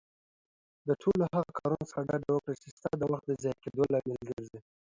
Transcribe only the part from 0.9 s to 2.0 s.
ټولو هغه کارونه